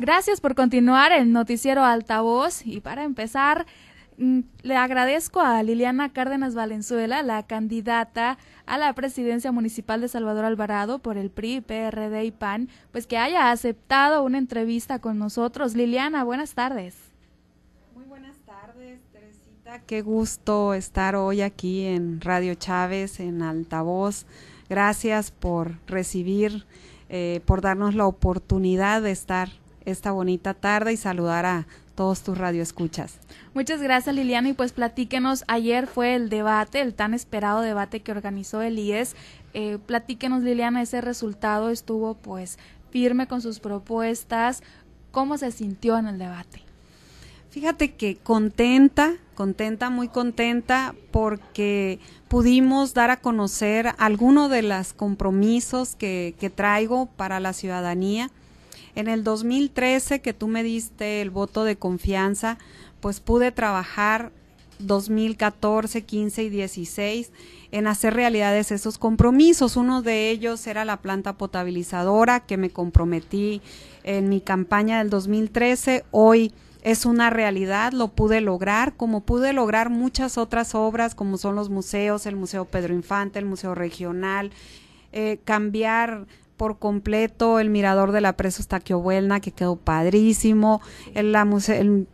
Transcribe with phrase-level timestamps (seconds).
[0.00, 3.66] Gracias por continuar el noticiero Altavoz y para empezar
[4.16, 10.46] mm, le agradezco a Liliana Cárdenas Valenzuela, la candidata a la presidencia municipal de Salvador
[10.46, 15.74] Alvarado por el PRI, PRD y PAN, pues que haya aceptado una entrevista con nosotros.
[15.74, 16.96] Liliana, buenas tardes.
[17.94, 19.80] Muy buenas tardes, Teresita.
[19.80, 24.24] Qué gusto estar hoy aquí en Radio Chávez, en Altavoz.
[24.70, 26.64] Gracias por recibir,
[27.10, 29.50] eh, por darnos la oportunidad de estar
[29.90, 33.18] esta bonita tarde y saludar a todos tus radioescuchas.
[33.52, 38.10] Muchas gracias Liliana y pues platíquenos, ayer fue el debate, el tan esperado debate que
[38.10, 39.16] organizó el IES.
[39.52, 42.58] Eh, platíquenos Liliana, ese resultado estuvo pues
[42.90, 44.62] firme con sus propuestas.
[45.10, 46.62] ¿Cómo se sintió en el debate?
[47.50, 51.98] Fíjate que contenta, contenta, muy contenta porque
[52.28, 58.30] pudimos dar a conocer algunos de los compromisos que, que traigo para la ciudadanía
[58.94, 62.58] en el 2013 que tú me diste el voto de confianza,
[63.00, 64.32] pues pude trabajar
[64.80, 67.32] 2014, 15 y 16
[67.72, 69.76] en hacer realidades esos compromisos.
[69.76, 73.60] Uno de ellos era la planta potabilizadora que me comprometí
[74.04, 76.04] en mi campaña del 2013.
[76.10, 81.54] Hoy es una realidad, lo pude lograr, como pude lograr muchas otras obras, como son
[81.54, 84.50] los museos, el Museo Pedro Infante, el Museo Regional,
[85.12, 86.26] eh, cambiar
[86.60, 90.82] por completo el mirador de la presa Estaquiobuelna, que quedó padrísimo,
[91.14, 91.48] en la,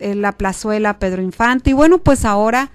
[0.00, 1.70] la plazuela Pedro Infante.
[1.70, 2.72] Y bueno, pues ahora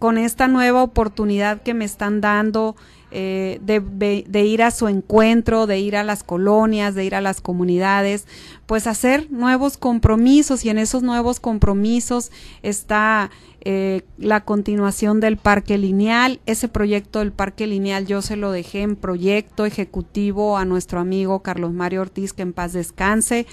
[0.00, 2.74] con esta nueva oportunidad que me están dando
[3.12, 3.80] eh, de,
[4.26, 8.26] de, ir a su encuentro, de ir a las colonias, de ir a las comunidades,
[8.64, 15.76] pues hacer nuevos compromisos y en esos nuevos compromisos está eh, la continuación del parque
[15.76, 16.40] lineal.
[16.46, 21.40] Ese proyecto del parque lineal yo se lo dejé en proyecto ejecutivo a nuestro amigo
[21.40, 23.46] Carlos Mario Ortiz, que en paz descanse.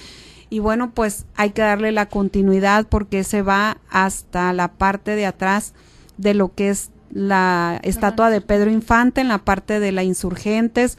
[0.49, 5.25] Y bueno, pues hay que darle la continuidad porque se va hasta la parte de
[5.25, 5.73] atrás
[6.17, 10.97] de lo que es la estatua de Pedro Infante en la parte de la Insurgentes.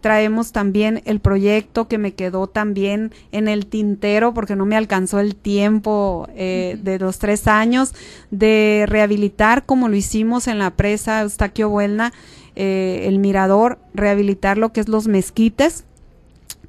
[0.00, 5.20] Traemos también el proyecto que me quedó también en el tintero porque no me alcanzó
[5.20, 7.94] el tiempo eh, de los tres años
[8.30, 12.14] de rehabilitar como lo hicimos en la presa Eustaquio Buelna,
[12.56, 15.84] eh, el mirador, rehabilitar lo que es los mezquites,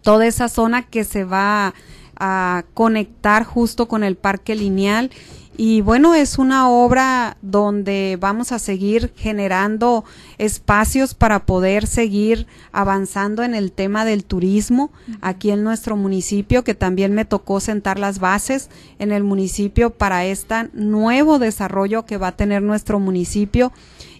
[0.02, 1.74] toda esa zona que se va
[2.18, 5.10] a conectar justo con el parque lineal
[5.58, 10.06] y bueno, es una obra donde vamos a seguir generando
[10.38, 16.74] espacios para poder seguir avanzando en el tema del turismo aquí en nuestro municipio, que
[16.74, 22.28] también me tocó sentar las bases en el municipio para este nuevo desarrollo que va
[22.28, 23.74] a tener nuestro municipio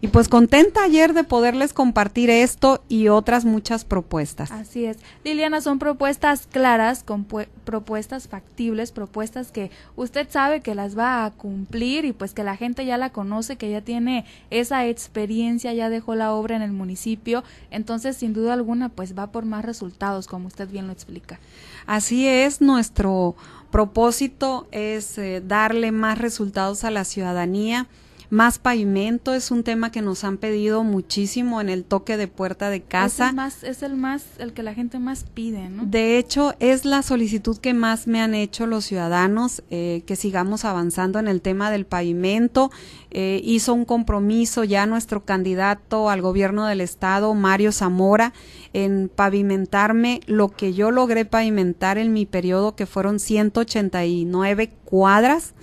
[0.04, 4.52] y pues contenta ayer de poderles compartir esto y otras muchas propuestas.
[4.52, 4.98] Así es.
[5.24, 7.26] Liliana, son propuestas claras, con
[7.64, 12.58] propuestas factibles, propuestas que usted sabe que las va a cumplir y pues que la
[12.58, 16.72] gente ya la conoce, que ya tiene esa experiencia, ya dejó la obra en el
[16.72, 17.44] municipio.
[17.70, 21.40] Entonces, sin duda alguna, pues va por más resultados, como usted bien lo explica.
[21.86, 23.36] Así es, nuestro
[23.70, 27.88] propósito es eh, darle más resultados a la ciudadanía
[28.32, 32.70] más pavimento es un tema que nos han pedido muchísimo en el toque de puerta
[32.70, 33.26] de casa.
[33.26, 35.86] Es el más, es el más, el que la gente más pide, ¿no?
[35.86, 40.64] De hecho, es la solicitud que más me han hecho los ciudadanos, eh, que sigamos
[40.64, 42.72] avanzando en el tema del pavimento.
[43.10, 48.32] Eh, hizo un compromiso ya nuestro candidato al gobierno del estado, Mario Zamora,
[48.72, 55.54] en pavimentarme lo que yo logré pavimentar en mi periodo, que fueron 189 cuadras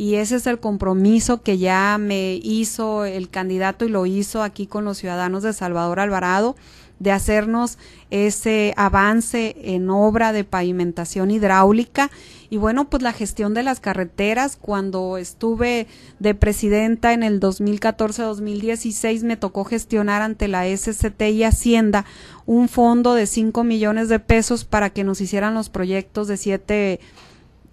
[0.00, 4.66] y ese es el compromiso que ya me hizo el candidato y lo hizo aquí
[4.66, 6.56] con los ciudadanos de Salvador Alvarado
[7.00, 7.76] de hacernos
[8.08, 12.10] ese avance en obra de pavimentación hidráulica.
[12.48, 15.86] Y bueno, pues la gestión de las carreteras, cuando estuve
[16.18, 22.06] de presidenta en el 2014-2016, me tocó gestionar ante la SCT y Hacienda
[22.46, 27.00] un fondo de 5 millones de pesos para que nos hicieran los proyectos de siete,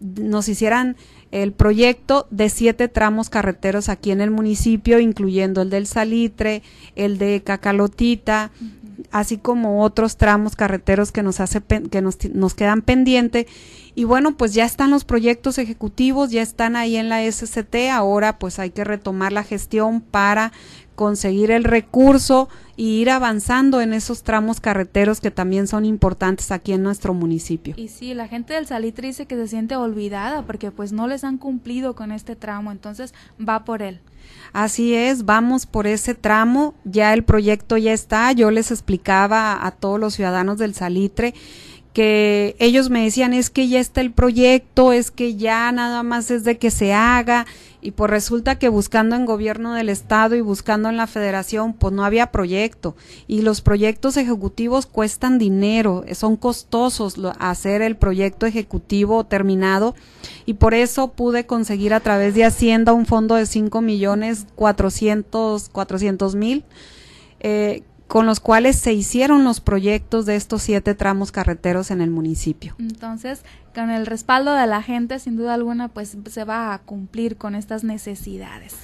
[0.01, 0.97] nos hicieran
[1.31, 6.63] el proyecto de siete tramos carreteros aquí en el municipio, incluyendo el del Salitre,
[6.95, 8.51] el de Cacalotita,
[9.11, 13.47] así como otros tramos carreteros que nos hace que nos, nos quedan pendientes.
[13.95, 18.37] Y bueno, pues ya están los proyectos ejecutivos, ya están ahí en la SCT, ahora
[18.37, 20.51] pues hay que retomar la gestión para
[20.97, 26.73] conseguir el recurso y ir avanzando en esos tramos carreteros que también son importantes aquí
[26.73, 27.75] en nuestro municipio.
[27.77, 31.16] Y sí, la gente del Salitre dice que se siente olvidada porque pues no les
[31.23, 33.99] han cumplido con este tramo, entonces va por él.
[34.53, 39.71] Así es, vamos por ese tramo, ya el proyecto ya está, yo les explicaba a
[39.71, 41.33] todos los ciudadanos del Salitre
[41.97, 46.29] que ellos me decían es que ya está el proyecto, es que ya nada más
[46.29, 47.47] es de que se haga
[47.81, 51.95] y pues resulta que buscando en gobierno del estado y buscando en la federación pues
[51.95, 52.95] no había proyecto.
[53.25, 59.95] Y los proyectos ejecutivos cuestan dinero, son costosos hacer el proyecto ejecutivo terminado.
[60.45, 65.71] Y por eso pude conseguir a través de Hacienda un fondo de 5 millones 400
[66.35, 66.63] mil
[67.39, 72.09] eh, con los cuales se hicieron los proyectos de estos siete tramos carreteros en el
[72.09, 72.75] municipio.
[72.79, 73.41] Entonces,
[73.75, 77.53] con el respaldo de la gente, sin duda alguna, pues se va a cumplir con
[77.55, 78.75] estas necesidades.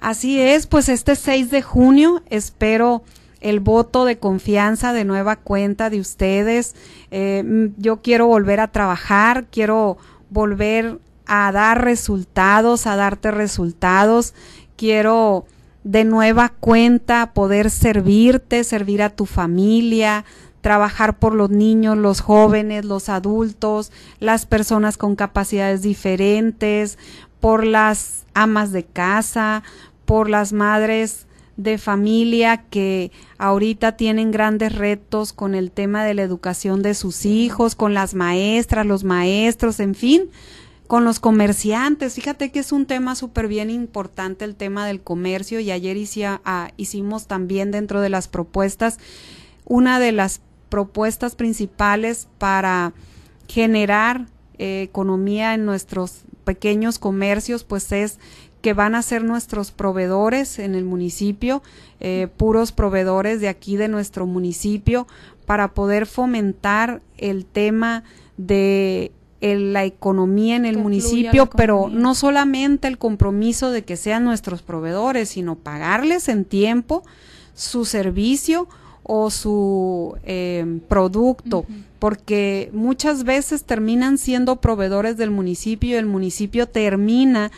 [0.00, 3.02] Así es, pues este 6 de junio espero
[3.40, 6.74] el voto de confianza de nueva cuenta de ustedes.
[7.10, 9.98] Eh, yo quiero volver a trabajar, quiero
[10.30, 14.34] volver a dar resultados, a darte resultados,
[14.76, 15.46] quiero
[15.88, 20.26] de nueva cuenta poder servirte, servir a tu familia,
[20.60, 23.90] trabajar por los niños, los jóvenes, los adultos,
[24.20, 26.98] las personas con capacidades diferentes,
[27.40, 29.62] por las amas de casa,
[30.04, 31.26] por las madres
[31.56, 37.24] de familia que ahorita tienen grandes retos con el tema de la educación de sus
[37.24, 40.24] hijos, con las maestras, los maestros, en fin,
[40.88, 42.14] con los comerciantes.
[42.14, 45.96] Fíjate que es un tema súper bien importante el tema del comercio y ayer
[46.44, 48.98] ah, hicimos también dentro de las propuestas
[49.68, 50.40] una de las
[50.70, 52.94] propuestas principales para
[53.46, 54.26] generar
[54.58, 58.18] eh, economía en nuestros pequeños comercios, pues es
[58.62, 61.62] que van a ser nuestros proveedores en el municipio,
[62.00, 65.06] eh, puros proveedores de aquí de nuestro municipio,
[65.46, 68.04] para poder fomentar el tema
[68.36, 74.62] de la economía en el municipio, pero no solamente el compromiso de que sean nuestros
[74.62, 77.04] proveedores, sino pagarles en tiempo
[77.54, 78.68] su servicio
[79.04, 81.64] o su eh, producto,
[81.98, 87.50] porque muchas veces terminan siendo proveedores del municipio y el municipio termina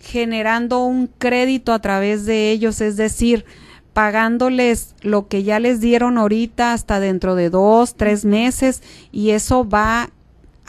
[0.00, 3.44] generando un crédito a través de ellos, es decir,
[3.92, 9.68] pagándoles lo que ya les dieron ahorita hasta dentro de dos, tres meses y eso
[9.68, 10.10] va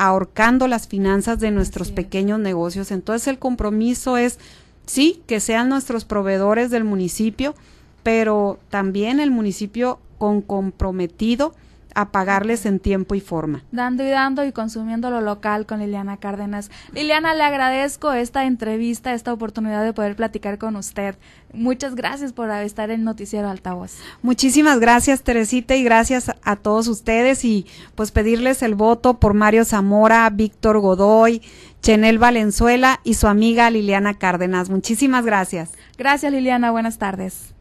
[0.01, 2.89] ahorcando las finanzas de nuestros pequeños negocios.
[2.89, 4.39] Entonces el compromiso es,
[4.88, 7.53] sí, que sean nuestros proveedores del municipio,
[8.01, 11.53] pero también el municipio con comprometido
[11.96, 13.64] a pagarles en tiempo y forma.
[13.72, 16.72] Dando y dando y consumiendo lo local con Liliana Cárdenas.
[16.94, 21.16] Liliana, le agradezco esta entrevista, esta oportunidad de poder platicar con usted.
[21.54, 23.98] Muchas gracias por estar en Noticiero Altavoz.
[24.22, 27.66] Muchísimas gracias, Teresita, y gracias a todos ustedes y
[27.96, 31.42] pues pedirles el voto por Mario Zamora, Víctor Godoy,
[31.82, 34.70] Chenel Valenzuela y su amiga Liliana Cárdenas.
[34.70, 35.72] Muchísimas gracias.
[35.98, 36.72] Gracias, Liliana.
[36.72, 37.54] Buenas tardes.